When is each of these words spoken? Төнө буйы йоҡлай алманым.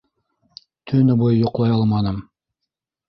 Төнө 0.91 1.17
буйы 1.19 1.37
йоҡлай 1.41 1.77
алманым. 1.77 2.21